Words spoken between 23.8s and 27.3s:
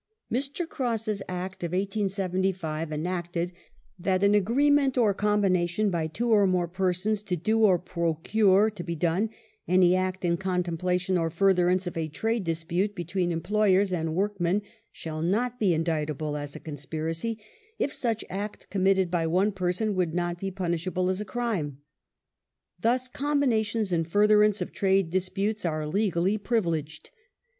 in furtherance of trade disputes are legally privileged.